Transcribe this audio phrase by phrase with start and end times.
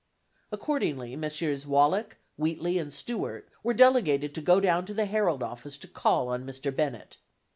[0.51, 1.67] Accordingly, Messrs.
[1.67, 6.27] Wallack, Wheatley and Stuart were delegated to go down to the Herald office to call
[6.29, 6.75] on Mr.
[6.75, 7.17] Bennett.